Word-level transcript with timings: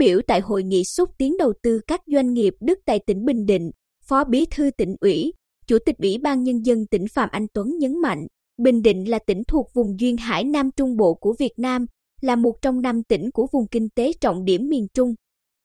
biểu 0.00 0.20
tại 0.26 0.40
hội 0.40 0.62
nghị 0.62 0.84
xúc 0.84 1.10
tiến 1.18 1.36
đầu 1.38 1.52
tư 1.62 1.80
các 1.86 2.00
doanh 2.06 2.32
nghiệp 2.32 2.54
Đức 2.60 2.78
tại 2.86 3.00
tỉnh 3.06 3.24
Bình 3.24 3.46
Định, 3.46 3.70
Phó 4.04 4.24
Bí 4.24 4.46
thư 4.50 4.70
tỉnh 4.70 4.96
ủy, 5.00 5.32
Chủ 5.66 5.78
tịch 5.86 5.98
Ủy 5.98 6.18
ban 6.18 6.42
Nhân 6.42 6.66
dân 6.66 6.86
tỉnh 6.86 7.04
Phạm 7.14 7.28
Anh 7.32 7.46
Tuấn 7.54 7.78
nhấn 7.78 8.00
mạnh, 8.02 8.26
Bình 8.58 8.82
Định 8.82 9.10
là 9.10 9.18
tỉnh 9.26 9.42
thuộc 9.48 9.66
vùng 9.74 10.00
duyên 10.00 10.16
hải 10.16 10.44
Nam 10.44 10.70
Trung 10.76 10.96
Bộ 10.96 11.14
của 11.14 11.34
Việt 11.38 11.52
Nam, 11.56 11.86
là 12.20 12.36
một 12.36 12.52
trong 12.62 12.80
năm 12.80 13.02
tỉnh 13.02 13.30
của 13.30 13.46
vùng 13.52 13.66
kinh 13.66 13.88
tế 13.88 14.12
trọng 14.20 14.44
điểm 14.44 14.68
miền 14.68 14.86
Trung. 14.94 15.14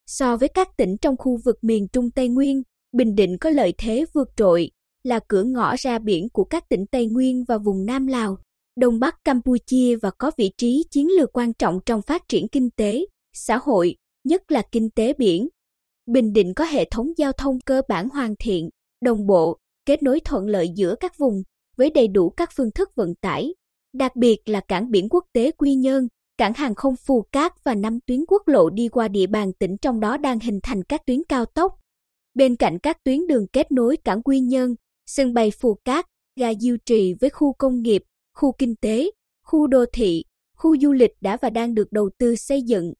So 0.05 0.37
với 0.37 0.49
các 0.49 0.67
tỉnh 0.77 0.97
trong 1.01 1.17
khu 1.17 1.37
vực 1.45 1.55
miền 1.61 1.87
Trung 1.93 2.11
Tây 2.11 2.27
Nguyên, 2.27 2.61
Bình 2.91 3.15
Định 3.15 3.37
có 3.37 3.49
lợi 3.49 3.73
thế 3.77 4.05
vượt 4.13 4.29
trội, 4.37 4.71
là 5.03 5.19
cửa 5.27 5.43
ngõ 5.43 5.75
ra 5.77 5.99
biển 5.99 6.27
của 6.33 6.43
các 6.43 6.63
tỉnh 6.69 6.85
Tây 6.91 7.07
Nguyên 7.07 7.43
và 7.47 7.57
vùng 7.57 7.85
Nam 7.85 8.07
Lào, 8.07 8.37
Đông 8.79 8.99
Bắc 8.99 9.15
Campuchia 9.23 9.95
và 10.01 10.11
có 10.17 10.31
vị 10.37 10.51
trí 10.57 10.83
chiến 10.91 11.07
lược 11.17 11.37
quan 11.37 11.53
trọng 11.53 11.79
trong 11.85 12.01
phát 12.01 12.21
triển 12.27 12.47
kinh 12.47 12.69
tế, 12.69 13.05
xã 13.33 13.57
hội, 13.57 13.95
nhất 14.25 14.51
là 14.51 14.61
kinh 14.71 14.89
tế 14.89 15.13
biển. 15.17 15.47
Bình 16.05 16.33
Định 16.33 16.53
có 16.53 16.65
hệ 16.65 16.85
thống 16.85 17.07
giao 17.17 17.31
thông 17.31 17.59
cơ 17.65 17.81
bản 17.89 18.09
hoàn 18.09 18.35
thiện, 18.39 18.69
đồng 19.01 19.27
bộ, 19.27 19.57
kết 19.85 20.03
nối 20.03 20.19
thuận 20.19 20.45
lợi 20.47 20.69
giữa 20.75 20.95
các 20.99 21.17
vùng 21.17 21.43
với 21.77 21.89
đầy 21.89 22.07
đủ 22.07 22.29
các 22.29 22.49
phương 22.55 22.71
thức 22.71 22.89
vận 22.95 23.15
tải, 23.15 23.53
đặc 23.93 24.15
biệt 24.15 24.37
là 24.45 24.61
cảng 24.67 24.91
biển 24.91 25.09
quốc 25.09 25.25
tế 25.33 25.51
Quy 25.51 25.75
Nhơn, 25.75 26.07
cảng 26.37 26.53
hàng 26.53 26.75
không 26.75 26.95
Phù 26.95 27.21
Cát 27.31 27.63
và 27.63 27.75
năm 27.75 27.99
tuyến 28.05 28.19
quốc 28.27 28.47
lộ 28.47 28.69
đi 28.69 28.89
qua 28.89 29.07
địa 29.07 29.27
bàn 29.27 29.53
tỉnh 29.53 29.77
trong 29.81 29.99
đó 29.99 30.17
đang 30.17 30.39
hình 30.39 30.59
thành 30.63 30.83
các 30.83 31.01
tuyến 31.05 31.23
cao 31.29 31.45
tốc. 31.45 31.79
Bên 32.33 32.55
cạnh 32.55 32.79
các 32.79 33.03
tuyến 33.03 33.27
đường 33.27 33.47
kết 33.53 33.71
nối 33.71 33.97
cảng 33.97 34.23
Quy 34.23 34.39
Nhơn, 34.39 34.75
sân 35.05 35.33
bay 35.33 35.51
Phù 35.51 35.75
Cát, 35.85 36.05
ga 36.39 36.53
Diêu 36.53 36.77
Trì 36.85 37.13
với 37.21 37.29
khu 37.29 37.53
công 37.53 37.81
nghiệp, 37.81 38.03
khu 38.33 38.51
kinh 38.51 38.75
tế, 38.75 39.11
khu 39.43 39.67
đô 39.67 39.85
thị, 39.93 40.23
khu 40.57 40.77
du 40.77 40.91
lịch 40.91 41.11
đã 41.21 41.37
và 41.41 41.49
đang 41.49 41.73
được 41.73 41.91
đầu 41.91 42.09
tư 42.17 42.35
xây 42.35 42.61
dựng. 42.61 42.93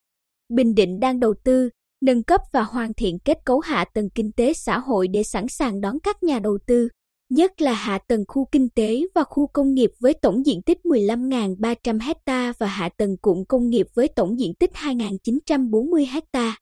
Bình 0.49 0.75
Định 0.75 0.99
đang 0.99 1.19
đầu 1.19 1.33
tư, 1.43 1.69
nâng 2.01 2.23
cấp 2.23 2.41
và 2.53 2.63
hoàn 2.63 2.93
thiện 2.93 3.19
kết 3.19 3.37
cấu 3.45 3.59
hạ 3.59 3.85
tầng 3.93 4.09
kinh 4.15 4.31
tế 4.31 4.53
xã 4.53 4.79
hội 4.79 5.07
để 5.07 5.23
sẵn 5.23 5.45
sàng 5.49 5.81
đón 5.81 5.99
các 6.03 6.23
nhà 6.23 6.39
đầu 6.39 6.57
tư, 6.67 6.87
nhất 7.29 7.61
là 7.61 7.73
hạ 7.73 7.99
tầng 8.07 8.23
khu 8.27 8.45
kinh 8.51 8.69
tế 8.69 9.01
và 9.15 9.23
khu 9.23 9.47
công 9.47 9.73
nghiệp 9.73 9.89
với 9.99 10.13
tổng 10.21 10.45
diện 10.45 10.61
tích 10.61 10.77
15.300 10.83 11.99
ha 12.25 12.53
và 12.59 12.67
hạ 12.67 12.89
tầng 12.97 13.17
cụm 13.21 13.43
công 13.47 13.69
nghiệp 13.69 13.87
với 13.93 14.07
tổng 14.07 14.39
diện 14.39 14.53
tích 14.59 14.71
2.940 14.73 16.05
ha. 16.33 16.57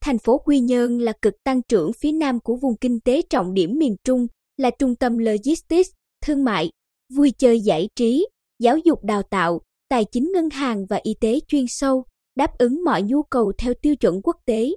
Thành 0.00 0.18
phố 0.18 0.38
Quy 0.38 0.60
Nhơn 0.60 0.98
là 0.98 1.12
cực 1.22 1.34
tăng 1.44 1.60
trưởng 1.68 1.90
phía 2.00 2.12
nam 2.12 2.40
của 2.40 2.56
vùng 2.62 2.76
kinh 2.80 3.00
tế 3.00 3.22
trọng 3.30 3.54
điểm 3.54 3.78
miền 3.78 3.96
Trung, 4.04 4.26
là 4.56 4.70
trung 4.78 4.96
tâm 4.96 5.18
logistics, 5.18 5.88
thương 6.26 6.44
mại, 6.44 6.70
vui 7.16 7.32
chơi 7.38 7.60
giải 7.60 7.88
trí, 7.96 8.26
giáo 8.58 8.78
dục 8.78 9.04
đào 9.04 9.22
tạo, 9.22 9.60
tài 9.88 10.04
chính 10.04 10.32
ngân 10.34 10.50
hàng 10.50 10.86
và 10.86 11.00
y 11.02 11.14
tế 11.20 11.38
chuyên 11.48 11.64
sâu, 11.68 12.04
đáp 12.36 12.58
ứng 12.58 12.84
mọi 12.84 13.02
nhu 13.02 13.22
cầu 13.22 13.52
theo 13.58 13.74
tiêu 13.82 13.96
chuẩn 13.96 14.20
quốc 14.22 14.36
tế. 14.44 14.70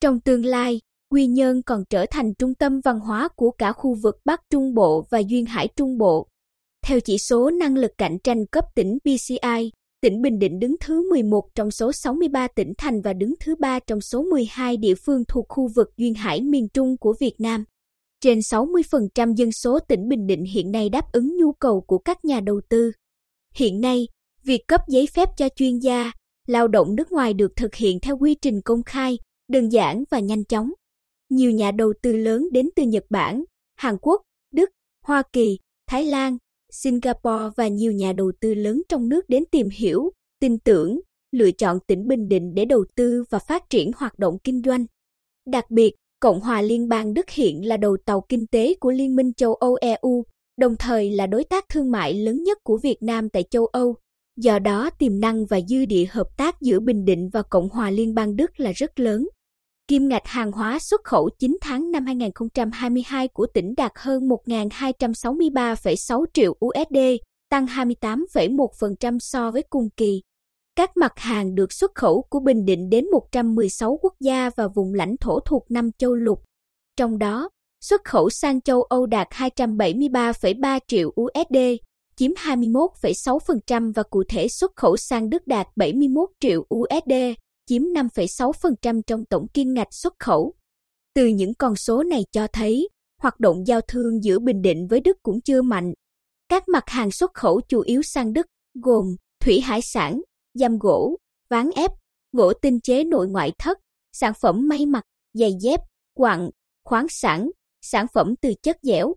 Trong 0.00 0.20
tương 0.20 0.44
lai, 0.44 0.80
Quy 1.10 1.26
Nhơn 1.26 1.62
còn 1.62 1.84
trở 1.90 2.06
thành 2.10 2.34
trung 2.34 2.54
tâm 2.54 2.80
văn 2.84 3.00
hóa 3.00 3.28
của 3.36 3.50
cả 3.50 3.72
khu 3.72 3.94
vực 4.02 4.16
Bắc 4.24 4.40
Trung 4.50 4.74
Bộ 4.74 5.06
và 5.10 5.18
Duyên 5.18 5.46
Hải 5.46 5.68
Trung 5.76 5.98
Bộ. 5.98 6.28
Theo 6.86 7.00
chỉ 7.00 7.18
số 7.18 7.50
năng 7.50 7.74
lực 7.74 7.90
cạnh 7.98 8.18
tranh 8.24 8.46
cấp 8.46 8.64
tỉnh 8.74 8.98
PCI, 9.04 9.70
tỉnh 10.00 10.22
Bình 10.22 10.38
Định 10.38 10.58
đứng 10.58 10.76
thứ 10.80 11.10
11 11.10 11.48
trong 11.54 11.70
số 11.70 11.92
63 11.92 12.48
tỉnh 12.48 12.72
thành 12.78 13.00
và 13.02 13.12
đứng 13.12 13.34
thứ 13.40 13.54
3 13.60 13.78
trong 13.86 14.00
số 14.00 14.22
12 14.22 14.76
địa 14.76 14.94
phương 14.94 15.24
thuộc 15.28 15.46
khu 15.48 15.68
vực 15.76 15.88
Duyên 15.96 16.14
Hải 16.14 16.42
miền 16.42 16.68
Trung 16.74 16.96
của 16.96 17.14
Việt 17.20 17.34
Nam. 17.38 17.64
Trên 18.20 18.38
60% 18.38 19.34
dân 19.34 19.52
số 19.52 19.78
tỉnh 19.88 20.08
Bình 20.08 20.26
Định 20.26 20.44
hiện 20.44 20.70
nay 20.70 20.88
đáp 20.88 21.12
ứng 21.12 21.36
nhu 21.36 21.52
cầu 21.52 21.80
của 21.80 21.98
các 21.98 22.24
nhà 22.24 22.40
đầu 22.40 22.60
tư. 22.68 22.92
Hiện 23.54 23.80
nay, 23.80 24.08
việc 24.44 24.60
cấp 24.68 24.80
giấy 24.88 25.06
phép 25.14 25.28
cho 25.36 25.48
chuyên 25.56 25.78
gia, 25.78 26.12
lao 26.48 26.68
động 26.68 26.96
nước 26.96 27.12
ngoài 27.12 27.34
được 27.34 27.56
thực 27.56 27.74
hiện 27.74 28.00
theo 28.00 28.18
quy 28.18 28.34
trình 28.34 28.60
công 28.60 28.82
khai, 28.82 29.18
đơn 29.48 29.68
giản 29.68 30.04
và 30.10 30.18
nhanh 30.18 30.44
chóng. 30.44 30.72
Nhiều 31.30 31.50
nhà 31.50 31.70
đầu 31.70 31.92
tư 32.02 32.12
lớn 32.12 32.48
đến 32.52 32.68
từ 32.76 32.82
Nhật 32.82 33.04
Bản, 33.10 33.44
Hàn 33.76 33.96
Quốc, 34.00 34.22
Đức, 34.54 34.70
Hoa 35.04 35.22
Kỳ, 35.32 35.58
Thái 35.86 36.04
Lan, 36.04 36.36
Singapore 36.72 37.50
và 37.56 37.68
nhiều 37.68 37.92
nhà 37.92 38.12
đầu 38.12 38.32
tư 38.40 38.54
lớn 38.54 38.82
trong 38.88 39.08
nước 39.08 39.28
đến 39.28 39.44
tìm 39.50 39.68
hiểu, 39.72 40.10
tin 40.40 40.58
tưởng, 40.58 41.00
lựa 41.32 41.50
chọn 41.50 41.78
tỉnh 41.86 42.08
Bình 42.08 42.28
Định 42.28 42.54
để 42.54 42.64
đầu 42.64 42.84
tư 42.94 43.24
và 43.30 43.38
phát 43.38 43.70
triển 43.70 43.90
hoạt 43.96 44.18
động 44.18 44.38
kinh 44.44 44.62
doanh. 44.64 44.86
Đặc 45.46 45.70
biệt, 45.70 45.94
Cộng 46.20 46.40
hòa 46.40 46.62
Liên 46.62 46.88
bang 46.88 47.14
Đức 47.14 47.30
hiện 47.30 47.66
là 47.66 47.76
đầu 47.76 47.96
tàu 48.06 48.24
kinh 48.28 48.46
tế 48.46 48.74
của 48.80 48.90
Liên 48.90 49.16
minh 49.16 49.32
châu 49.32 49.54
Âu 49.54 49.76
EU, 49.80 50.24
đồng 50.56 50.76
thời 50.78 51.10
là 51.10 51.26
đối 51.26 51.44
tác 51.44 51.64
thương 51.68 51.90
mại 51.90 52.14
lớn 52.14 52.42
nhất 52.42 52.58
của 52.62 52.78
Việt 52.82 52.96
Nam 53.00 53.28
tại 53.28 53.42
châu 53.50 53.66
Âu. 53.66 53.96
Do 54.40 54.58
đó, 54.58 54.90
tiềm 54.98 55.20
năng 55.20 55.46
và 55.46 55.60
dư 55.68 55.84
địa 55.84 56.04
hợp 56.10 56.26
tác 56.36 56.60
giữa 56.60 56.80
Bình 56.80 57.04
Định 57.04 57.28
và 57.32 57.42
Cộng 57.42 57.68
hòa 57.68 57.90
Liên 57.90 58.14
bang 58.14 58.36
Đức 58.36 58.60
là 58.60 58.72
rất 58.72 59.00
lớn. 59.00 59.28
Kim 59.88 60.08
ngạch 60.08 60.26
hàng 60.26 60.52
hóa 60.52 60.78
xuất 60.78 61.00
khẩu 61.04 61.30
9 61.38 61.56
tháng 61.60 61.90
năm 61.90 62.06
2022 62.06 63.28
của 63.28 63.46
tỉnh 63.54 63.74
đạt 63.76 63.92
hơn 63.94 64.28
1.263,6 64.28 66.24
triệu 66.34 66.56
USD, 66.66 66.98
tăng 67.50 67.66
28,1% 67.66 69.18
so 69.18 69.50
với 69.50 69.62
cùng 69.70 69.88
kỳ. 69.96 70.22
Các 70.76 70.96
mặt 70.96 71.12
hàng 71.16 71.54
được 71.54 71.72
xuất 71.72 71.94
khẩu 71.94 72.24
của 72.30 72.40
Bình 72.40 72.64
Định 72.64 72.90
đến 72.90 73.10
116 73.10 73.98
quốc 74.02 74.14
gia 74.20 74.50
và 74.56 74.68
vùng 74.74 74.94
lãnh 74.94 75.16
thổ 75.20 75.40
thuộc 75.40 75.70
năm 75.70 75.90
châu 75.98 76.14
lục. 76.14 76.42
Trong 76.96 77.18
đó, 77.18 77.48
xuất 77.80 78.04
khẩu 78.04 78.30
sang 78.30 78.60
châu 78.60 78.82
Âu 78.82 79.06
đạt 79.06 79.28
273,3 79.30 80.80
triệu 80.86 81.08
USD, 81.08 81.56
chiếm 82.18 82.30
21,6% 82.30 83.92
và 83.92 84.02
cụ 84.02 84.22
thể 84.28 84.48
xuất 84.48 84.76
khẩu 84.76 84.96
sang 84.96 85.30
Đức 85.30 85.46
đạt 85.46 85.66
71 85.76 86.28
triệu 86.40 86.66
USD, 86.74 87.12
chiếm 87.66 87.82
5,6% 87.82 89.02
trong 89.06 89.24
tổng 89.24 89.48
kim 89.48 89.74
ngạch 89.74 89.94
xuất 89.94 90.14
khẩu. 90.18 90.54
Từ 91.14 91.26
những 91.26 91.54
con 91.54 91.76
số 91.76 92.02
này 92.02 92.24
cho 92.32 92.46
thấy, 92.52 92.88
hoạt 93.22 93.40
động 93.40 93.66
giao 93.66 93.80
thương 93.80 94.24
giữa 94.24 94.38
Bình 94.38 94.62
Định 94.62 94.86
với 94.90 95.00
Đức 95.00 95.16
cũng 95.22 95.40
chưa 95.40 95.62
mạnh. 95.62 95.92
Các 96.48 96.68
mặt 96.68 96.84
hàng 96.86 97.10
xuất 97.10 97.34
khẩu 97.34 97.60
chủ 97.68 97.80
yếu 97.80 98.02
sang 98.02 98.32
Đức 98.32 98.46
gồm 98.74 99.16
thủy 99.44 99.60
hải 99.60 99.82
sản, 99.82 100.20
giam 100.54 100.78
gỗ, 100.78 101.16
ván 101.50 101.70
ép, 101.74 101.90
gỗ 102.32 102.52
tinh 102.62 102.80
chế 102.80 103.04
nội 103.04 103.28
ngoại 103.28 103.52
thất, 103.58 103.78
sản 104.12 104.32
phẩm 104.40 104.68
may 104.68 104.86
mặc, 104.86 105.04
giày 105.34 105.52
dép, 105.60 105.80
quặng, 106.14 106.50
khoáng 106.84 107.06
sản, 107.08 107.50
sản 107.82 108.06
phẩm 108.12 108.34
từ 108.40 108.52
chất 108.62 108.76
dẻo. 108.82 109.14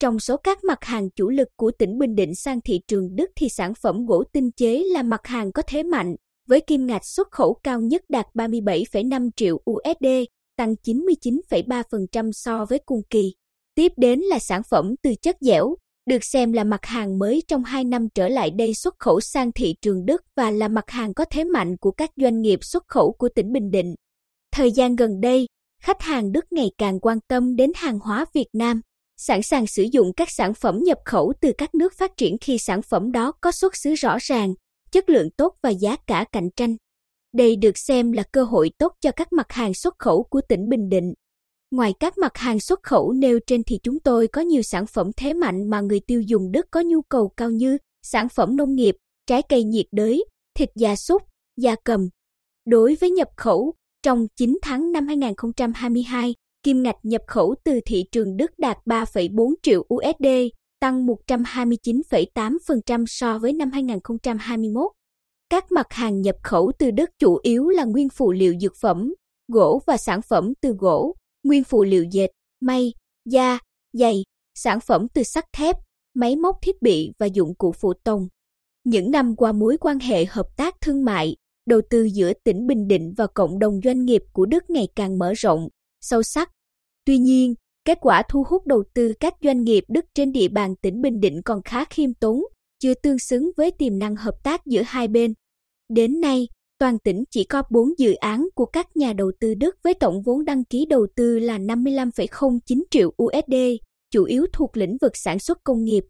Trong 0.00 0.20
số 0.20 0.36
các 0.36 0.64
mặt 0.64 0.84
hàng 0.84 1.10
chủ 1.10 1.28
lực 1.28 1.48
của 1.56 1.70
tỉnh 1.78 1.98
Bình 1.98 2.14
Định 2.14 2.34
sang 2.34 2.60
thị 2.60 2.80
trường 2.88 3.16
Đức 3.16 3.30
thì 3.36 3.48
sản 3.48 3.72
phẩm 3.74 4.06
gỗ 4.06 4.24
tinh 4.32 4.50
chế 4.50 4.82
là 4.92 5.02
mặt 5.02 5.26
hàng 5.26 5.52
có 5.52 5.62
thế 5.68 5.82
mạnh, 5.82 6.16
với 6.48 6.60
kim 6.60 6.86
ngạch 6.86 7.04
xuất 7.04 7.30
khẩu 7.30 7.54
cao 7.62 7.80
nhất 7.80 8.02
đạt 8.08 8.26
37,5 8.34 9.30
triệu 9.36 9.60
USD, 9.70 10.06
tăng 10.56 10.74
99,3% 10.84 12.30
so 12.32 12.64
với 12.64 12.78
cùng 12.86 13.02
kỳ. 13.10 13.34
Tiếp 13.74 13.92
đến 13.96 14.20
là 14.20 14.38
sản 14.38 14.62
phẩm 14.70 14.94
từ 15.02 15.14
chất 15.22 15.36
dẻo, 15.40 15.76
được 16.06 16.24
xem 16.24 16.52
là 16.52 16.64
mặt 16.64 16.84
hàng 16.84 17.18
mới 17.18 17.42
trong 17.48 17.64
2 17.64 17.84
năm 17.84 18.08
trở 18.14 18.28
lại 18.28 18.50
đây 18.50 18.74
xuất 18.74 18.94
khẩu 18.98 19.20
sang 19.20 19.52
thị 19.52 19.74
trường 19.82 20.04
Đức 20.04 20.22
và 20.36 20.50
là 20.50 20.68
mặt 20.68 20.90
hàng 20.90 21.14
có 21.14 21.24
thế 21.30 21.44
mạnh 21.44 21.76
của 21.76 21.90
các 21.90 22.10
doanh 22.16 22.40
nghiệp 22.40 22.58
xuất 22.62 22.88
khẩu 22.88 23.12
của 23.12 23.28
tỉnh 23.34 23.52
Bình 23.52 23.70
Định. 23.70 23.94
Thời 24.52 24.72
gian 24.72 24.96
gần 24.96 25.20
đây, 25.20 25.46
khách 25.82 26.02
hàng 26.02 26.32
Đức 26.32 26.44
ngày 26.50 26.70
càng 26.78 27.00
quan 27.00 27.18
tâm 27.28 27.56
đến 27.56 27.72
hàng 27.76 27.98
hóa 27.98 28.26
Việt 28.34 28.48
Nam, 28.52 28.80
sẵn 29.18 29.42
sàng 29.42 29.66
sử 29.66 29.86
dụng 29.92 30.12
các 30.16 30.30
sản 30.30 30.54
phẩm 30.54 30.78
nhập 30.82 30.98
khẩu 31.04 31.32
từ 31.40 31.52
các 31.58 31.74
nước 31.74 31.92
phát 31.98 32.16
triển 32.16 32.36
khi 32.40 32.58
sản 32.58 32.82
phẩm 32.82 33.12
đó 33.12 33.32
có 33.40 33.52
xuất 33.52 33.76
xứ 33.76 33.94
rõ 33.94 34.16
ràng, 34.20 34.54
chất 34.90 35.10
lượng 35.10 35.30
tốt 35.36 35.54
và 35.62 35.70
giá 35.70 35.96
cả 36.06 36.24
cạnh 36.32 36.48
tranh. 36.56 36.76
Đây 37.36 37.56
được 37.56 37.78
xem 37.78 38.12
là 38.12 38.22
cơ 38.32 38.44
hội 38.44 38.70
tốt 38.78 38.92
cho 39.00 39.10
các 39.12 39.32
mặt 39.32 39.52
hàng 39.52 39.74
xuất 39.74 39.94
khẩu 39.98 40.22
của 40.22 40.40
tỉnh 40.48 40.68
Bình 40.68 40.88
Định. 40.88 41.12
Ngoài 41.70 41.92
các 42.00 42.18
mặt 42.18 42.36
hàng 42.36 42.60
xuất 42.60 42.82
khẩu 42.82 43.12
nêu 43.12 43.38
trên 43.46 43.62
thì 43.64 43.78
chúng 43.82 44.00
tôi 44.00 44.28
có 44.28 44.40
nhiều 44.40 44.62
sản 44.62 44.86
phẩm 44.86 45.10
thế 45.16 45.34
mạnh 45.34 45.70
mà 45.70 45.80
người 45.80 46.00
tiêu 46.06 46.20
dùng 46.20 46.52
Đức 46.52 46.66
có 46.70 46.80
nhu 46.80 47.02
cầu 47.02 47.32
cao 47.36 47.50
như 47.50 47.78
sản 48.02 48.28
phẩm 48.28 48.56
nông 48.56 48.74
nghiệp, 48.74 48.96
trái 49.26 49.42
cây 49.48 49.64
nhiệt 49.64 49.86
đới, 49.92 50.24
thịt 50.54 50.68
gia 50.76 50.96
súc, 50.96 51.22
gia 51.56 51.74
cầm. 51.84 52.08
Đối 52.66 52.94
với 52.94 53.10
nhập 53.10 53.28
khẩu, 53.36 53.74
trong 54.02 54.26
9 54.36 54.58
tháng 54.62 54.92
năm 54.92 55.06
2022, 55.06 56.34
kim 56.62 56.82
ngạch 56.82 56.96
nhập 57.02 57.22
khẩu 57.26 57.54
từ 57.64 57.80
thị 57.86 58.04
trường 58.12 58.36
Đức 58.36 58.50
đạt 58.58 58.78
3,4 58.86 59.54
triệu 59.62 59.86
USD, 59.94 60.26
tăng 60.80 61.06
129,8% 61.06 63.04
so 63.08 63.38
với 63.38 63.52
năm 63.52 63.70
2021. 63.70 64.90
Các 65.50 65.72
mặt 65.72 65.86
hàng 65.90 66.20
nhập 66.20 66.36
khẩu 66.42 66.72
từ 66.78 66.90
Đức 66.90 67.10
chủ 67.18 67.38
yếu 67.42 67.68
là 67.68 67.84
nguyên 67.84 68.08
phụ 68.08 68.32
liệu 68.32 68.54
dược 68.60 68.72
phẩm, 68.80 69.14
gỗ 69.52 69.80
và 69.86 69.96
sản 69.96 70.22
phẩm 70.22 70.52
từ 70.60 70.72
gỗ, 70.78 71.14
nguyên 71.42 71.64
phụ 71.64 71.84
liệu 71.84 72.04
dệt, 72.04 72.28
may, 72.60 72.92
da, 73.24 73.58
giày, 73.92 74.22
sản 74.54 74.80
phẩm 74.80 75.06
từ 75.14 75.22
sắt 75.22 75.44
thép, 75.52 75.76
máy 76.14 76.36
móc 76.36 76.56
thiết 76.62 76.82
bị 76.82 77.12
và 77.18 77.26
dụng 77.26 77.54
cụ 77.54 77.72
phụ 77.72 77.92
tùng. 78.04 78.28
Những 78.84 79.10
năm 79.10 79.36
qua 79.36 79.52
mối 79.52 79.76
quan 79.80 79.98
hệ 79.98 80.24
hợp 80.24 80.46
tác 80.56 80.74
thương 80.80 81.04
mại, 81.04 81.36
đầu 81.66 81.80
tư 81.90 82.08
giữa 82.12 82.32
tỉnh 82.44 82.66
Bình 82.66 82.88
Định 82.88 83.14
và 83.16 83.26
cộng 83.26 83.58
đồng 83.58 83.80
doanh 83.84 84.04
nghiệp 84.04 84.22
của 84.32 84.46
Đức 84.46 84.70
ngày 84.70 84.88
càng 84.96 85.18
mở 85.18 85.32
rộng, 85.36 85.68
sâu 86.00 86.22
sắc. 86.22 86.50
Tuy 87.04 87.18
nhiên, 87.18 87.54
kết 87.84 87.98
quả 88.00 88.22
thu 88.28 88.44
hút 88.48 88.66
đầu 88.66 88.84
tư 88.94 89.12
các 89.20 89.34
doanh 89.42 89.64
nghiệp 89.64 89.84
Đức 89.88 90.04
trên 90.14 90.32
địa 90.32 90.48
bàn 90.48 90.74
tỉnh 90.76 91.02
Bình 91.02 91.20
Định 91.20 91.42
còn 91.44 91.62
khá 91.62 91.84
khiêm 91.84 92.14
tốn, 92.14 92.42
chưa 92.78 92.94
tương 92.94 93.18
xứng 93.18 93.50
với 93.56 93.70
tiềm 93.70 93.98
năng 93.98 94.16
hợp 94.16 94.34
tác 94.44 94.66
giữa 94.66 94.82
hai 94.86 95.08
bên. 95.08 95.34
Đến 95.88 96.20
nay, 96.20 96.48
toàn 96.78 96.98
tỉnh 96.98 97.24
chỉ 97.30 97.44
có 97.44 97.62
4 97.70 97.88
dự 97.98 98.14
án 98.14 98.48
của 98.54 98.66
các 98.66 98.96
nhà 98.96 99.12
đầu 99.12 99.32
tư 99.40 99.54
Đức 99.54 99.76
với 99.82 99.94
tổng 99.94 100.22
vốn 100.22 100.44
đăng 100.44 100.64
ký 100.64 100.86
đầu 100.86 101.06
tư 101.16 101.38
là 101.38 101.58
55,09 101.58 102.82
triệu 102.90 103.12
USD, 103.22 103.54
chủ 104.10 104.24
yếu 104.24 104.46
thuộc 104.52 104.76
lĩnh 104.76 104.96
vực 105.00 105.12
sản 105.16 105.38
xuất 105.38 105.58
công 105.64 105.84
nghiệp. 105.84 106.04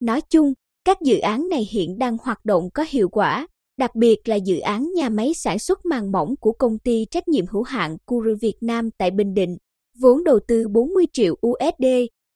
Nói 0.00 0.20
chung, 0.20 0.52
các 0.84 1.00
dự 1.00 1.18
án 1.18 1.48
này 1.48 1.68
hiện 1.70 1.98
đang 1.98 2.16
hoạt 2.22 2.44
động 2.44 2.68
có 2.74 2.84
hiệu 2.88 3.08
quả, 3.08 3.46
đặc 3.76 3.94
biệt 3.94 4.28
là 4.28 4.36
dự 4.36 4.58
án 4.58 4.92
nhà 4.94 5.08
máy 5.08 5.32
sản 5.34 5.58
xuất 5.58 5.84
màng 5.86 6.12
mỏng 6.12 6.34
của 6.40 6.52
công 6.52 6.78
ty 6.78 7.06
trách 7.10 7.28
nhiệm 7.28 7.46
hữu 7.46 7.62
hạn 7.62 7.96
Curu 8.06 8.34
Việt 8.40 8.56
Nam 8.60 8.90
tại 8.98 9.10
Bình 9.10 9.34
Định, 9.34 9.56
vốn 10.00 10.24
đầu 10.24 10.38
tư 10.48 10.68
40 10.68 11.04
triệu 11.12 11.34
USD, 11.46 11.86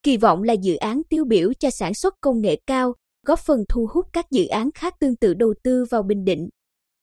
kỳ 0.03 0.17
vọng 0.17 0.43
là 0.43 0.53
dự 0.53 0.77
án 0.77 1.03
tiêu 1.09 1.25
biểu 1.25 1.53
cho 1.53 1.71
sản 1.71 1.95
xuất 1.95 2.15
công 2.21 2.41
nghệ 2.41 2.57
cao, 2.67 2.95
góp 3.27 3.39
phần 3.39 3.65
thu 3.69 3.89
hút 3.93 4.07
các 4.13 4.31
dự 4.31 4.47
án 4.47 4.71
khác 4.75 4.95
tương 5.01 5.17
tự 5.17 5.35
đầu 5.35 5.55
tư 5.63 5.85
vào 5.91 6.03
Bình 6.03 6.25
Định. 6.25 6.49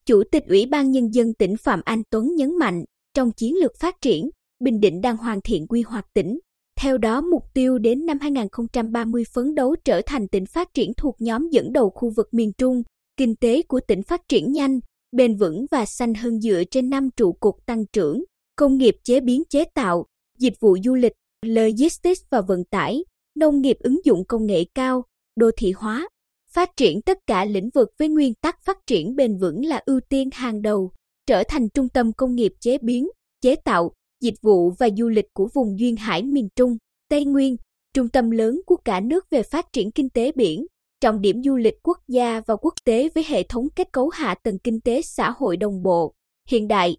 Chủ 0.05 0.23
tịch 0.31 0.43
Ủy 0.47 0.65
ban 0.65 0.91
Nhân 0.91 1.13
dân 1.13 1.33
tỉnh 1.33 1.57
Phạm 1.57 1.81
Anh 1.85 2.01
Tuấn 2.09 2.35
nhấn 2.35 2.57
mạnh, 2.59 2.83
trong 3.13 3.31
chiến 3.31 3.55
lược 3.55 3.71
phát 3.79 3.95
triển, 4.01 4.29
Bình 4.59 4.79
Định 4.79 5.01
đang 5.01 5.17
hoàn 5.17 5.41
thiện 5.41 5.67
quy 5.67 5.81
hoạch 5.81 6.05
tỉnh. 6.13 6.39
Theo 6.79 6.97
đó, 6.97 7.21
mục 7.21 7.43
tiêu 7.53 7.77
đến 7.77 8.05
năm 8.05 8.19
2030 8.21 9.23
phấn 9.33 9.55
đấu 9.55 9.75
trở 9.85 10.01
thành 10.05 10.27
tỉnh 10.27 10.45
phát 10.45 10.73
triển 10.73 10.93
thuộc 10.97 11.15
nhóm 11.19 11.49
dẫn 11.51 11.73
đầu 11.73 11.89
khu 11.89 12.09
vực 12.09 12.27
miền 12.31 12.51
Trung, 12.57 12.83
kinh 13.17 13.35
tế 13.35 13.61
của 13.61 13.79
tỉnh 13.87 14.03
phát 14.03 14.21
triển 14.29 14.51
nhanh, 14.51 14.79
bền 15.11 15.35
vững 15.35 15.65
và 15.71 15.85
xanh 15.85 16.13
hơn 16.13 16.41
dựa 16.41 16.63
trên 16.71 16.89
năm 16.89 17.09
trụ 17.17 17.33
cột 17.33 17.55
tăng 17.65 17.85
trưởng, 17.93 18.23
công 18.55 18.77
nghiệp 18.77 18.95
chế 19.03 19.19
biến 19.19 19.43
chế 19.49 19.63
tạo, 19.75 20.05
dịch 20.39 20.53
vụ 20.59 20.77
du 20.83 20.95
lịch, 20.95 21.13
logistics 21.45 22.21
và 22.31 22.41
vận 22.41 22.63
tải, 22.63 23.03
nông 23.35 23.61
nghiệp 23.61 23.77
ứng 23.79 24.05
dụng 24.05 24.25
công 24.27 24.45
nghệ 24.45 24.63
cao, 24.75 25.03
đô 25.35 25.51
thị 25.57 25.71
hóa, 25.71 26.09
phát 26.51 26.69
triển 26.77 27.01
tất 27.01 27.17
cả 27.27 27.45
lĩnh 27.45 27.69
vực 27.73 27.89
với 27.99 28.09
nguyên 28.09 28.33
tắc 28.33 28.55
phát 28.65 28.77
triển 28.87 29.15
bền 29.15 29.37
vững 29.37 29.65
là 29.65 29.81
ưu 29.85 29.99
tiên 30.09 30.29
hàng 30.33 30.61
đầu, 30.61 30.91
trở 31.27 31.43
thành 31.47 31.69
trung 31.69 31.89
tâm 31.89 32.13
công 32.13 32.35
nghiệp 32.35 32.53
chế 32.59 32.77
biến, 32.77 33.07
chế 33.41 33.55
tạo, 33.55 33.91
dịch 34.21 34.35
vụ 34.41 34.71
và 34.79 34.89
du 34.97 35.09
lịch 35.09 35.25
của 35.33 35.49
vùng 35.53 35.79
duyên 35.79 35.95
hải 35.95 36.23
miền 36.23 36.47
Trung, 36.55 36.77
Tây 37.09 37.25
Nguyên, 37.25 37.55
trung 37.93 38.09
tâm 38.09 38.31
lớn 38.31 38.61
của 38.65 38.75
cả 38.85 38.99
nước 38.99 39.25
về 39.29 39.43
phát 39.43 39.65
triển 39.73 39.91
kinh 39.91 40.09
tế 40.09 40.31
biển, 40.31 40.65
trọng 41.01 41.21
điểm 41.21 41.43
du 41.43 41.55
lịch 41.55 41.75
quốc 41.83 41.97
gia 42.07 42.41
và 42.47 42.55
quốc 42.55 42.73
tế 42.85 43.09
với 43.15 43.23
hệ 43.27 43.43
thống 43.43 43.67
kết 43.75 43.91
cấu 43.91 44.09
hạ 44.09 44.35
tầng 44.43 44.59
kinh 44.59 44.81
tế 44.81 45.01
xã 45.01 45.31
hội 45.37 45.57
đồng 45.57 45.83
bộ, 45.83 46.13
hiện 46.49 46.67
đại. 46.67 46.97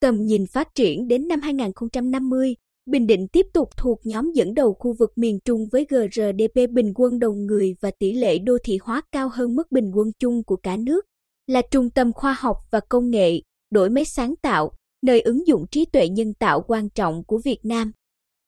Tầm 0.00 0.26
nhìn 0.26 0.46
phát 0.46 0.74
triển 0.74 1.08
đến 1.08 1.28
năm 1.28 1.40
2050, 1.40 2.54
Bình 2.86 3.06
Định 3.06 3.28
tiếp 3.28 3.46
tục 3.52 3.68
thuộc 3.76 4.00
nhóm 4.04 4.32
dẫn 4.32 4.54
đầu 4.54 4.74
khu 4.74 4.94
vực 4.98 5.12
miền 5.16 5.38
Trung 5.44 5.66
với 5.72 5.86
GRDP 5.90 6.70
bình 6.70 6.92
quân 6.94 7.18
đầu 7.18 7.34
người 7.34 7.74
và 7.80 7.90
tỷ 7.98 8.12
lệ 8.12 8.38
đô 8.38 8.58
thị 8.64 8.78
hóa 8.82 9.02
cao 9.12 9.28
hơn 9.32 9.56
mức 9.56 9.72
bình 9.72 9.90
quân 9.94 10.12
chung 10.18 10.44
của 10.44 10.56
cả 10.56 10.76
nước, 10.76 11.04
là 11.46 11.62
trung 11.70 11.90
tâm 11.90 12.12
khoa 12.12 12.36
học 12.38 12.56
và 12.70 12.80
công 12.88 13.10
nghệ, 13.10 13.40
đổi 13.70 13.90
mới 13.90 14.04
sáng 14.04 14.34
tạo, 14.42 14.72
nơi 15.02 15.20
ứng 15.20 15.46
dụng 15.46 15.66
trí 15.70 15.84
tuệ 15.84 16.08
nhân 16.08 16.34
tạo 16.34 16.64
quan 16.68 16.88
trọng 16.88 17.24
của 17.24 17.38
Việt 17.44 17.58
Nam. 17.62 17.92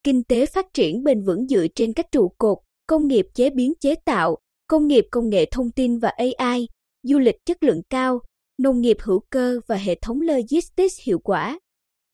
Kinh 0.03 0.23
tế 0.23 0.45
phát 0.45 0.73
triển 0.73 1.03
bền 1.03 1.23
vững 1.23 1.47
dựa 1.47 1.67
trên 1.75 1.93
các 1.93 2.11
trụ 2.11 2.31
cột, 2.37 2.57
công 2.87 3.07
nghiệp 3.07 3.25
chế 3.33 3.49
biến 3.49 3.73
chế 3.79 3.95
tạo, 4.05 4.37
công 4.67 4.87
nghiệp 4.87 5.05
công 5.11 5.29
nghệ 5.29 5.45
thông 5.51 5.71
tin 5.71 5.99
và 5.99 6.13
AI, 6.37 6.67
du 7.03 7.19
lịch 7.19 7.35
chất 7.45 7.63
lượng 7.63 7.81
cao, 7.89 8.19
nông 8.57 8.81
nghiệp 8.81 8.97
hữu 9.01 9.19
cơ 9.29 9.59
và 9.67 9.75
hệ 9.75 9.95
thống 10.01 10.21
logistics 10.21 10.99
hiệu 11.03 11.19
quả. 11.19 11.59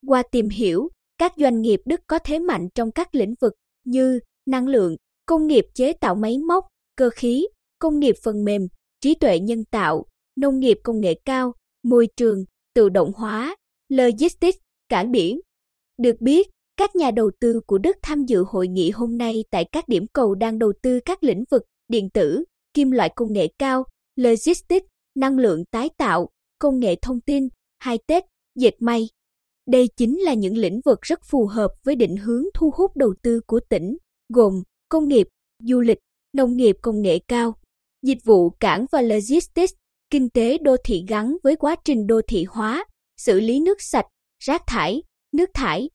Qua 0.08 0.24
tìm 0.32 0.50
hiểu, 0.50 0.90
các 1.18 1.34
doanh 1.38 1.62
nghiệp 1.62 1.82
Đức 1.86 2.00
có 2.08 2.20
thế 2.20 2.40
mạnh 2.40 2.68
trong 2.76 2.92
các 2.92 3.16
lĩnh 3.16 3.34
vực 3.42 3.54
như 3.86 4.20
năng 4.46 4.68
lượng, 4.68 4.96
công 5.26 5.48
nghiệp 5.48 5.66
chế 5.74 5.94
tạo 5.94 6.16
máy 6.16 6.38
móc, 6.38 6.66
cơ 6.96 7.10
khí, 7.10 7.48
công 7.80 8.00
nghiệp 8.00 8.16
phần 8.24 8.44
mềm, 8.44 8.68
trí 9.02 9.16
tuệ 9.16 9.40
nhân 9.40 9.64
tạo, 9.72 10.06
nông 10.36 10.60
nghiệp 10.60 10.78
công 10.84 11.02
nghệ 11.02 11.14
cao, 11.26 11.54
môi 11.84 12.08
trường, 12.18 12.46
tự 12.74 12.90
động 12.90 13.12
hóa, 13.16 13.56
logistics, 13.90 14.58
cảng 14.90 15.12
biển. 15.12 15.40
Được 15.98 16.16
biết, 16.22 16.48
các 16.78 16.96
nhà 16.96 17.12
đầu 17.12 17.32
tư 17.40 17.62
của 17.68 17.78
Đức 17.78 17.98
tham 18.02 18.26
dự 18.26 18.44
hội 18.48 18.68
nghị 18.68 18.90
hôm 18.90 19.18
nay 19.18 19.44
tại 19.52 19.66
các 19.72 19.88
điểm 19.88 20.06
cầu 20.14 20.36
đang 20.36 20.60
đầu 20.60 20.74
tư 20.82 21.00
các 21.06 21.24
lĩnh 21.24 21.44
vực 21.52 21.64
điện 21.88 22.10
tử, 22.10 22.44
kim 22.74 22.92
loại 22.92 23.10
công 23.16 23.34
nghệ 23.34 23.48
cao, 23.60 23.84
logistics, 24.16 24.86
năng 25.16 25.38
lượng 25.38 25.64
tái 25.72 25.90
tạo, 25.98 26.30
công 26.60 26.80
nghệ 26.80 26.96
thông 27.02 27.22
tin, 27.22 27.48
high-tech, 27.84 28.22
dệt 28.56 28.74
may. 28.80 29.10
Đây 29.68 29.90
chính 29.98 30.20
là 30.20 30.34
những 30.34 30.58
lĩnh 30.58 30.82
vực 30.86 31.02
rất 31.02 31.20
phù 31.24 31.46
hợp 31.46 31.72
với 31.84 31.96
định 31.96 32.18
hướng 32.18 32.44
thu 32.54 32.72
hút 32.76 32.92
đầu 32.96 33.14
tư 33.24 33.42
của 33.48 33.60
tỉnh, 33.70 33.98
gồm 34.34 34.64
công 34.90 35.08
nghiệp, 35.08 35.28
du 35.60 35.82
lịch, 35.82 36.00
nông 36.34 36.58
nghiệp 36.58 36.76
công 36.82 37.02
nghệ 37.02 37.20
cao, 37.28 37.56
dịch 38.02 38.18
vụ 38.24 38.50
cảng 38.50 38.86
và 38.92 39.02
logistics, 39.02 39.74
kinh 40.10 40.30
tế 40.30 40.58
đô 40.58 40.76
thị 40.86 41.06
gắn 41.08 41.38
với 41.44 41.56
quá 41.56 41.76
trình 41.86 42.08
đô 42.08 42.22
thị 42.28 42.46
hóa, 42.50 42.86
xử 43.18 43.40
lý 43.40 43.60
nước 43.60 43.82
sạch, 43.82 44.06
rác 44.44 44.62
thải, 44.68 45.04
nước 45.32 45.50
thải. 45.54 45.90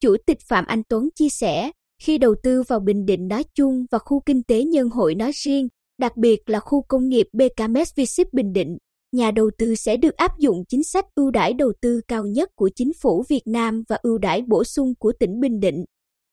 Chủ 0.00 0.16
tịch 0.26 0.38
Phạm 0.48 0.66
Anh 0.66 0.82
Tuấn 0.88 1.08
chia 1.14 1.28
sẻ, 1.28 1.70
khi 2.00 2.18
đầu 2.18 2.34
tư 2.42 2.62
vào 2.68 2.80
Bình 2.80 3.04
Định 3.06 3.28
nói 3.28 3.44
chung 3.54 3.86
và 3.90 3.98
khu 3.98 4.20
kinh 4.26 4.42
tế 4.42 4.64
nhân 4.64 4.88
hội 4.88 5.14
nói 5.14 5.30
riêng, 5.34 5.68
đặc 5.98 6.16
biệt 6.16 6.50
là 6.50 6.60
khu 6.60 6.82
công 6.88 7.08
nghiệp 7.08 7.26
BKMS 7.32 7.94
Vship 7.96 8.32
Bình 8.32 8.52
Định, 8.52 8.76
nhà 9.12 9.30
đầu 9.30 9.50
tư 9.58 9.74
sẽ 9.74 9.96
được 9.96 10.16
áp 10.16 10.38
dụng 10.38 10.64
chính 10.68 10.84
sách 10.84 11.04
ưu 11.14 11.30
đãi 11.30 11.52
đầu 11.52 11.72
tư 11.82 12.00
cao 12.08 12.24
nhất 12.26 12.50
của 12.56 12.70
chính 12.76 12.92
phủ 13.02 13.24
Việt 13.28 13.42
Nam 13.46 13.82
và 13.88 13.98
ưu 14.02 14.18
đãi 14.18 14.42
bổ 14.42 14.64
sung 14.64 14.94
của 14.98 15.12
tỉnh 15.20 15.40
Bình 15.40 15.60
Định. 15.60 15.84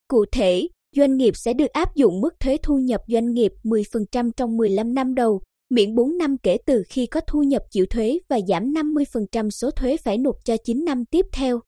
Cụ 0.08 0.26
thể, 0.32 0.68
doanh 0.96 1.18
nghiệp 1.18 1.34
sẽ 1.36 1.54
được 1.54 1.72
áp 1.72 1.96
dụng 1.96 2.22
mức 2.22 2.40
thuế 2.40 2.58
thu 2.64 2.78
nhập 2.78 3.02
doanh 3.08 3.34
nghiệp 3.34 3.52
10% 3.64 4.32
trong 4.38 4.58
15 4.58 4.94
năm 4.94 5.16
đầu, 5.16 5.42
miễn 5.70 5.96
4 5.96 6.18
năm 6.18 6.38
kể 6.44 6.58
từ 6.66 6.84
khi 6.90 7.06
có 7.06 7.22
thu 7.28 7.44
nhập 7.44 7.62
chịu 7.72 7.86
thuế 7.90 8.20
và 8.30 8.40
giảm 8.48 8.64
50% 8.64 9.50
số 9.50 9.72
thuế 9.72 9.98
phải 9.98 10.18
nộp 10.18 10.36
cho 10.46 10.58
9 10.64 10.86
năm 10.86 11.06
tiếp 11.12 11.26
theo. 11.32 11.60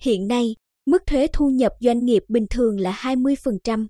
Hiện 0.00 0.28
nay, 0.28 0.54
mức 0.86 1.02
thuế 1.06 1.26
thu 1.32 1.50
nhập 1.50 1.72
doanh 1.80 2.04
nghiệp 2.04 2.24
bình 2.28 2.46
thường 2.50 2.80
là 2.80 2.92
20%. 3.02 3.86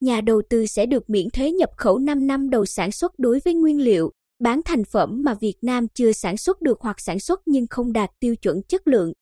Nhà 0.00 0.20
đầu 0.20 0.42
tư 0.50 0.66
sẽ 0.66 0.86
được 0.86 1.10
miễn 1.10 1.30
thuế 1.30 1.50
nhập 1.50 1.70
khẩu 1.76 1.98
5 1.98 2.26
năm 2.26 2.50
đầu 2.50 2.64
sản 2.64 2.92
xuất 2.92 3.18
đối 3.18 3.40
với 3.44 3.54
nguyên 3.54 3.80
liệu, 3.80 4.12
bán 4.38 4.60
thành 4.64 4.84
phẩm 4.84 5.22
mà 5.24 5.34
Việt 5.34 5.56
Nam 5.62 5.86
chưa 5.94 6.12
sản 6.12 6.36
xuất 6.36 6.62
được 6.62 6.80
hoặc 6.80 7.00
sản 7.00 7.20
xuất 7.20 7.40
nhưng 7.46 7.66
không 7.70 7.92
đạt 7.92 8.10
tiêu 8.20 8.36
chuẩn 8.36 8.62
chất 8.68 8.88
lượng. 8.88 9.12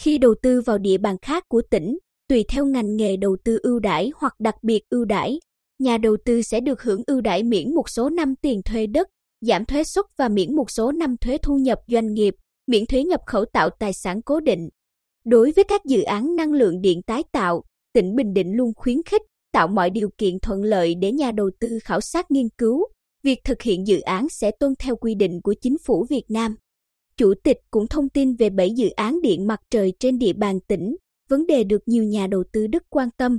Khi 0.00 0.18
đầu 0.18 0.34
tư 0.42 0.60
vào 0.60 0.78
địa 0.78 0.98
bàn 0.98 1.16
khác 1.22 1.44
của 1.48 1.62
tỉnh, 1.70 1.98
tùy 2.28 2.44
theo 2.48 2.66
ngành 2.66 2.96
nghề 2.96 3.16
đầu 3.16 3.36
tư 3.44 3.58
ưu 3.62 3.78
đãi 3.78 4.10
hoặc 4.16 4.34
đặc 4.38 4.54
biệt 4.62 4.82
ưu 4.90 5.04
đãi, 5.04 5.38
nhà 5.78 5.98
đầu 5.98 6.16
tư 6.24 6.42
sẽ 6.42 6.60
được 6.60 6.82
hưởng 6.82 7.02
ưu 7.06 7.20
đãi 7.20 7.42
miễn 7.42 7.74
một 7.74 7.88
số 7.88 8.10
năm 8.10 8.34
tiền 8.42 8.62
thuê 8.62 8.86
đất, 8.86 9.08
giảm 9.40 9.64
thuế 9.64 9.84
suất 9.84 10.04
và 10.16 10.28
miễn 10.28 10.56
một 10.56 10.70
số 10.70 10.92
năm 10.92 11.16
thuế 11.16 11.38
thu 11.42 11.56
nhập 11.56 11.78
doanh 11.88 12.14
nghiệp, 12.14 12.34
miễn 12.66 12.86
thuế 12.86 13.04
nhập 13.04 13.20
khẩu 13.26 13.44
tạo 13.44 13.70
tài 13.70 13.92
sản 13.92 14.22
cố 14.22 14.40
định. 14.40 14.68
Đối 15.24 15.52
với 15.56 15.64
các 15.64 15.84
dự 15.84 16.02
án 16.02 16.36
năng 16.36 16.52
lượng 16.52 16.80
điện 16.80 17.02
tái 17.02 17.22
tạo, 17.32 17.62
tỉnh 17.92 18.16
Bình 18.16 18.34
Định 18.34 18.52
luôn 18.56 18.72
khuyến 18.76 19.02
khích 19.02 19.22
tạo 19.52 19.68
mọi 19.68 19.90
điều 19.90 20.08
kiện 20.18 20.38
thuận 20.42 20.62
lợi 20.62 20.94
để 20.94 21.12
nhà 21.12 21.32
đầu 21.32 21.50
tư 21.60 21.78
khảo 21.84 22.00
sát 22.00 22.30
nghiên 22.30 22.48
cứu, 22.58 22.86
việc 23.22 23.38
thực 23.44 23.62
hiện 23.62 23.86
dự 23.86 24.00
án 24.00 24.28
sẽ 24.28 24.50
tuân 24.60 24.74
theo 24.78 24.96
quy 24.96 25.14
định 25.14 25.40
của 25.42 25.54
chính 25.62 25.76
phủ 25.86 26.06
Việt 26.10 26.24
Nam. 26.28 26.56
Chủ 27.16 27.34
tịch 27.44 27.56
cũng 27.70 27.86
thông 27.86 28.08
tin 28.08 28.34
về 28.34 28.50
7 28.50 28.70
dự 28.76 28.90
án 28.90 29.20
điện 29.22 29.46
mặt 29.46 29.60
trời 29.70 29.92
trên 29.98 30.18
địa 30.18 30.32
bàn 30.32 30.60
tỉnh, 30.68 30.96
vấn 31.30 31.46
đề 31.46 31.64
được 31.64 31.82
nhiều 31.86 32.04
nhà 32.04 32.26
đầu 32.26 32.44
tư 32.52 32.66
Đức 32.66 32.82
quan 32.90 33.08
tâm. 33.16 33.38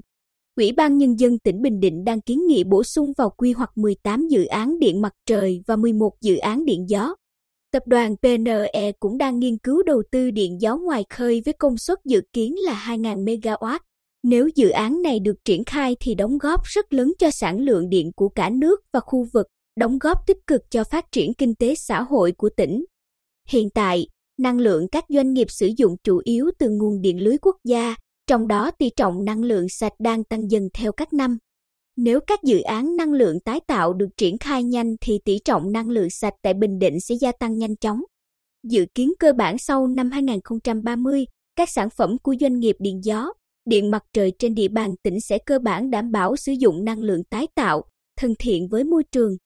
Ủy 0.56 0.72
ban 0.72 0.98
Nhân 0.98 1.20
dân 1.20 1.40
tỉnh 1.40 1.62
Bình 1.62 1.80
Định 1.80 2.04
đang 2.04 2.22
kiến 2.22 2.48
nghị 2.48 2.64
bổ 2.64 2.84
sung 2.84 3.14
vào 3.18 3.30
quy 3.30 3.52
hoạch 3.52 3.78
18 3.78 4.28
dự 4.28 4.46
án 4.46 4.80
điện 4.80 5.02
mặt 5.02 5.14
trời 5.26 5.62
và 5.68 5.76
11 5.76 6.12
dự 6.22 6.38
án 6.38 6.66
điện 6.66 6.86
gió. 6.90 7.16
Tập 7.72 7.84
đoàn 7.86 8.16
PNE 8.18 8.92
cũng 9.00 9.18
đang 9.18 9.40
nghiên 9.40 9.58
cứu 9.58 9.84
đầu 9.84 10.04
tư 10.12 10.32
điện 10.32 10.62
gió 10.62 10.78
ngoài 10.78 11.06
khơi 11.10 11.42
với 11.46 11.54
công 11.54 11.78
suất 11.78 11.98
dự 12.06 12.22
kiến 12.34 12.56
là 12.66 12.84
2.000 12.88 13.26
MW. 13.26 13.80
Nếu 14.24 14.50
dự 14.56 14.70
án 14.70 15.02
này 15.02 15.20
được 15.20 15.36
triển 15.46 15.64
khai 15.64 15.96
thì 16.00 16.16
đóng 16.16 16.38
góp 16.38 16.62
rất 16.64 16.94
lớn 16.94 17.14
cho 17.20 17.32
sản 17.32 17.60
lượng 17.60 17.90
điện 17.90 18.12
của 18.16 18.30
cả 18.30 18.50
nước 18.50 18.82
và 18.94 19.00
khu 19.00 19.28
vực, 19.34 19.48
đóng 19.80 20.00
góp 20.00 20.18
tích 20.28 20.38
cực 20.48 20.62
cho 20.70 20.84
phát 20.84 21.06
triển 21.12 21.34
kinh 21.34 21.56
tế 21.56 21.76
xã 21.76 22.02
hội 22.02 22.32
của 22.32 22.50
tỉnh. 22.58 22.86
Hiện 23.48 23.70
tại, 23.70 24.08
năng 24.40 24.60
lượng 24.60 24.88
các 24.92 25.06
doanh 25.10 25.34
nghiệp 25.34 25.48
sử 25.50 25.70
dụng 25.78 25.96
chủ 26.04 26.22
yếu 26.24 26.52
từ 26.60 26.70
nguồn 26.70 27.02
điện 27.02 27.24
lưới 27.24 27.38
quốc 27.38 27.56
gia, 27.64 27.96
trong 28.28 28.48
đó 28.48 28.72
tỷ 28.72 28.90
trọng 28.96 29.26
năng 29.26 29.44
lượng 29.44 29.70
sạch 29.70 29.94
đang 30.00 30.24
tăng 30.24 30.52
dần 30.52 30.70
theo 30.74 30.92
các 30.92 31.14
năm. 31.14 31.38
Nếu 31.98 32.20
các 32.28 32.44
dự 32.44 32.62
án 32.62 32.96
năng 32.96 33.14
lượng 33.14 33.40
tái 33.40 33.60
tạo 33.68 33.94
được 33.94 34.08
triển 34.18 34.38
khai 34.38 34.64
nhanh 34.64 34.96
thì 35.02 35.20
tỷ 35.26 35.40
trọng 35.46 35.72
năng 35.72 35.90
lượng 35.90 36.10
sạch 36.10 36.34
tại 36.42 36.54
Bình 36.54 36.80
Định 36.80 37.00
sẽ 37.00 37.16
gia 37.16 37.32
tăng 37.32 37.58
nhanh 37.58 37.76
chóng. 37.76 38.02
Dự 38.64 38.86
kiến 38.96 39.14
cơ 39.20 39.34
bản 39.34 39.58
sau 39.58 39.88
năm 39.88 40.12
2030, 40.12 41.26
các 41.56 41.70
sản 41.70 41.90
phẩm 41.90 42.18
của 42.24 42.36
doanh 42.40 42.60
nghiệp 42.60 42.76
điện 42.80 43.00
gió, 43.04 43.28
điện 43.66 43.92
mặt 43.92 44.04
trời 44.14 44.32
trên 44.40 44.56
địa 44.56 44.68
bàn 44.68 44.92
tỉnh 45.04 45.20
sẽ 45.20 45.38
cơ 45.46 45.60
bản 45.60 45.90
đảm 45.90 46.12
bảo 46.12 46.36
sử 46.36 46.52
dụng 46.52 46.84
năng 46.84 47.00
lượng 47.00 47.24
tái 47.30 47.48
tạo, 47.56 47.84
thân 48.18 48.34
thiện 48.40 48.68
với 48.68 48.84
môi 48.84 49.04
trường. 49.12 49.38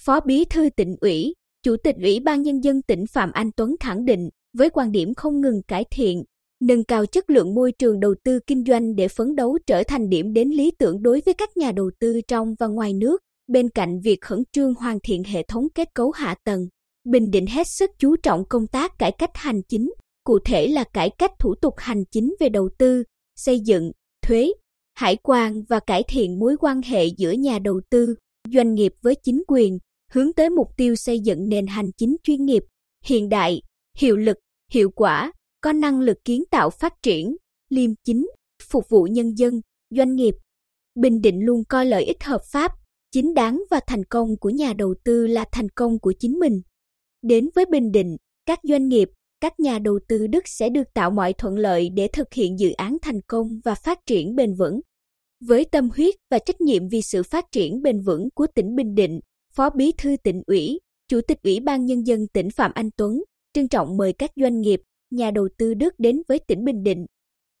Phó 0.00 0.20
Bí 0.20 0.44
thư 0.44 0.68
tỉnh 0.76 0.96
ủy, 1.00 1.34
Chủ 1.62 1.76
tịch 1.84 1.96
Ủy 2.02 2.20
ban 2.20 2.42
Nhân 2.42 2.64
dân 2.64 2.82
tỉnh 2.82 3.04
Phạm 3.12 3.32
Anh 3.32 3.50
Tuấn 3.56 3.76
khẳng 3.80 4.04
định, 4.04 4.28
với 4.58 4.70
quan 4.70 4.92
điểm 4.92 5.14
không 5.14 5.40
ngừng 5.40 5.62
cải 5.68 5.84
thiện, 5.90 6.24
nâng 6.60 6.84
cao 6.84 7.06
chất 7.06 7.30
lượng 7.30 7.54
môi 7.54 7.72
trường 7.72 8.00
đầu 8.00 8.14
tư 8.24 8.38
kinh 8.46 8.64
doanh 8.64 8.96
để 8.96 9.08
phấn 9.08 9.36
đấu 9.36 9.58
trở 9.66 9.82
thành 9.82 10.08
điểm 10.08 10.32
đến 10.32 10.50
lý 10.50 10.70
tưởng 10.78 11.02
đối 11.02 11.22
với 11.26 11.34
các 11.34 11.56
nhà 11.56 11.72
đầu 11.72 11.90
tư 12.00 12.20
trong 12.28 12.54
và 12.58 12.66
ngoài 12.66 12.92
nước, 12.92 13.20
bên 13.48 13.68
cạnh 13.68 14.00
việc 14.00 14.20
khẩn 14.20 14.42
trương 14.52 14.74
hoàn 14.74 14.98
thiện 15.02 15.24
hệ 15.24 15.42
thống 15.42 15.68
kết 15.74 15.88
cấu 15.94 16.10
hạ 16.10 16.34
tầng. 16.44 16.68
Bình 17.04 17.30
Định 17.30 17.46
hết 17.46 17.66
sức 17.66 17.90
chú 17.98 18.16
trọng 18.16 18.44
công 18.48 18.66
tác 18.66 18.98
cải 18.98 19.12
cách 19.12 19.30
hành 19.34 19.60
chính, 19.68 19.92
cụ 20.24 20.38
thể 20.44 20.66
là 20.68 20.84
cải 20.84 21.10
cách 21.10 21.30
thủ 21.38 21.54
tục 21.62 21.74
hành 21.76 22.04
chính 22.10 22.34
về 22.40 22.48
đầu 22.48 22.68
tư, 22.78 23.04
xây 23.36 23.60
dựng, 23.60 23.92
thuế, 24.26 24.52
hải 24.94 25.16
quan 25.16 25.62
và 25.68 25.80
cải 25.80 26.02
thiện 26.08 26.38
mối 26.38 26.56
quan 26.60 26.82
hệ 26.82 27.06
giữa 27.06 27.32
nhà 27.32 27.58
đầu 27.58 27.80
tư, 27.90 28.14
doanh 28.52 28.74
nghiệp 28.74 28.92
với 29.02 29.14
chính 29.22 29.42
quyền, 29.48 29.78
hướng 30.12 30.32
tới 30.32 30.50
mục 30.50 30.68
tiêu 30.76 30.94
xây 30.94 31.20
dựng 31.20 31.48
nền 31.48 31.66
hành 31.66 31.90
chính 31.96 32.16
chuyên 32.22 32.44
nghiệp, 32.44 32.62
hiện 33.04 33.28
đại, 33.28 33.62
hiệu 33.98 34.16
lực, 34.16 34.36
hiệu 34.70 34.90
quả, 34.90 35.32
có 35.64 35.72
năng 35.72 36.00
lực 36.00 36.18
kiến 36.24 36.42
tạo 36.50 36.70
phát 36.70 36.92
triển, 37.02 37.36
liêm 37.68 37.90
chính, 38.04 38.26
phục 38.62 38.84
vụ 38.88 39.02
nhân 39.10 39.34
dân, 39.38 39.60
doanh 39.90 40.14
nghiệp. 40.14 40.34
Bình 40.94 41.20
Định 41.20 41.44
luôn 41.44 41.62
coi 41.68 41.86
lợi 41.86 42.04
ích 42.04 42.24
hợp 42.24 42.40
pháp, 42.52 42.72
chính 43.12 43.34
đáng 43.34 43.62
và 43.70 43.80
thành 43.86 44.04
công 44.04 44.28
của 44.40 44.50
nhà 44.50 44.72
đầu 44.72 44.94
tư 45.04 45.26
là 45.26 45.44
thành 45.52 45.68
công 45.68 45.98
của 45.98 46.12
chính 46.18 46.38
mình. 46.38 46.62
Đến 47.22 47.48
với 47.54 47.64
Bình 47.66 47.92
Định, 47.92 48.16
các 48.46 48.58
doanh 48.62 48.88
nghiệp, 48.88 49.08
các 49.40 49.60
nhà 49.60 49.78
đầu 49.78 49.98
tư 50.08 50.26
Đức 50.26 50.48
sẽ 50.48 50.68
được 50.68 50.82
tạo 50.94 51.10
mọi 51.10 51.32
thuận 51.32 51.58
lợi 51.58 51.88
để 51.94 52.08
thực 52.08 52.34
hiện 52.34 52.58
dự 52.58 52.72
án 52.72 52.96
thành 53.02 53.20
công 53.26 53.60
và 53.64 53.74
phát 53.74 53.98
triển 54.06 54.34
bền 54.34 54.54
vững. 54.54 54.80
Với 55.44 55.64
tâm 55.64 55.90
huyết 55.96 56.14
và 56.30 56.38
trách 56.38 56.60
nhiệm 56.60 56.88
vì 56.88 57.02
sự 57.02 57.22
phát 57.22 57.44
triển 57.52 57.82
bền 57.82 58.00
vững 58.00 58.28
của 58.34 58.46
tỉnh 58.54 58.74
Bình 58.76 58.94
Định, 58.94 59.20
Phó 59.54 59.70
Bí 59.70 59.92
thư 59.98 60.16
tỉnh 60.24 60.42
ủy, 60.46 60.80
Chủ 61.08 61.20
tịch 61.28 61.38
Ủy 61.42 61.60
ban 61.60 61.86
Nhân 61.86 62.06
dân 62.06 62.26
tỉnh 62.32 62.50
Phạm 62.50 62.70
Anh 62.74 62.90
Tuấn 62.96 63.22
trân 63.54 63.68
trọng 63.68 63.96
mời 63.96 64.12
các 64.12 64.30
doanh 64.36 64.60
nghiệp, 64.60 64.80
nhà 65.14 65.30
đầu 65.30 65.48
tư 65.58 65.74
Đức 65.74 65.94
đến 65.98 66.22
với 66.28 66.38
tỉnh 66.38 66.64
Bình 66.64 66.82
Định. 66.82 67.06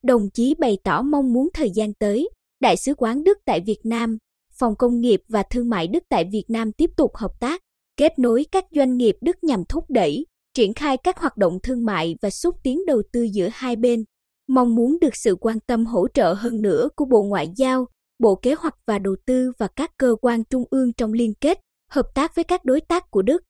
Đồng 0.04 0.30
chí 0.34 0.54
bày 0.58 0.78
tỏ 0.84 1.02
mong 1.02 1.32
muốn 1.32 1.48
thời 1.54 1.70
gian 1.74 1.94
tới, 1.94 2.28
Đại 2.60 2.76
sứ 2.76 2.94
quán 2.94 3.24
Đức 3.24 3.38
tại 3.44 3.60
Việt 3.66 3.80
Nam, 3.84 4.18
Phòng 4.58 4.74
Công 4.78 5.00
nghiệp 5.00 5.20
và 5.28 5.42
Thương 5.50 5.68
mại 5.68 5.88
Đức 5.88 6.02
tại 6.10 6.24
Việt 6.32 6.44
Nam 6.48 6.72
tiếp 6.72 6.90
tục 6.96 7.10
hợp 7.14 7.30
tác, 7.40 7.60
kết 7.96 8.18
nối 8.18 8.46
các 8.52 8.64
doanh 8.70 8.96
nghiệp 8.96 9.16
Đức 9.20 9.44
nhằm 9.44 9.64
thúc 9.68 9.84
đẩy, 9.88 10.26
triển 10.54 10.74
khai 10.74 10.96
các 10.96 11.18
hoạt 11.18 11.36
động 11.36 11.58
thương 11.62 11.84
mại 11.84 12.16
và 12.22 12.30
xúc 12.30 12.54
tiến 12.62 12.86
đầu 12.86 13.02
tư 13.12 13.22
giữa 13.22 13.48
hai 13.52 13.76
bên. 13.76 14.04
Mong 14.48 14.74
muốn 14.74 14.98
được 15.00 15.16
sự 15.16 15.36
quan 15.40 15.60
tâm 15.60 15.86
hỗ 15.86 16.08
trợ 16.14 16.32
hơn 16.32 16.62
nữa 16.62 16.88
của 16.96 17.04
Bộ 17.04 17.22
Ngoại 17.22 17.48
giao, 17.56 17.86
Bộ 18.18 18.34
Kế 18.34 18.54
hoạch 18.54 18.74
và 18.86 18.98
Đầu 18.98 19.16
tư 19.26 19.52
và 19.58 19.68
các 19.76 19.90
cơ 19.98 20.16
quan 20.22 20.44
trung 20.44 20.64
ương 20.70 20.92
trong 20.92 21.12
liên 21.12 21.34
kết, 21.40 21.60
hợp 21.90 22.06
tác 22.14 22.34
với 22.34 22.44
các 22.44 22.64
đối 22.64 22.80
tác 22.80 23.10
của 23.10 23.22
Đức. 23.22 23.42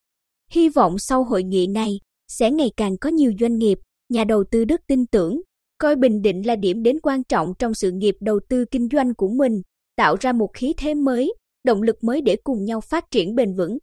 Hy 0.51 0.69
vọng 0.69 0.99
sau 0.99 1.25
hội 1.25 1.43
nghị 1.43 1.67
này, 1.67 2.01
sẽ 2.29 2.51
ngày 2.51 2.71
càng 2.77 2.99
có 2.99 3.11
nhiều 3.11 3.33
doanh 3.41 3.59
nghiệp, 3.59 3.79
nhà 4.15 4.25
đầu 4.25 4.45
tư 4.51 4.65
Đức 4.65 4.81
tin 4.87 5.07
tưởng, 5.07 5.41
coi 5.79 5.97
Bình 5.97 6.23
Định 6.23 6.47
là 6.47 6.57
điểm 6.57 6.83
đến 6.83 7.01
quan 7.03 7.25
trọng 7.25 7.55
trong 7.59 7.75
sự 7.75 7.91
nghiệp 7.91 8.17
đầu 8.21 8.41
tư 8.49 8.65
kinh 8.71 8.89
doanh 8.93 9.15
của 9.15 9.29
mình, 9.29 9.63
tạo 9.97 10.17
ra 10.21 10.33
một 10.33 10.51
khí 10.55 10.75
thế 10.77 10.95
mới, 10.95 11.35
động 11.65 11.83
lực 11.83 12.05
mới 12.05 12.21
để 12.21 12.37
cùng 12.45 12.65
nhau 12.65 12.81
phát 12.81 13.11
triển 13.11 13.35
bền 13.35 13.55
vững. 13.55 13.79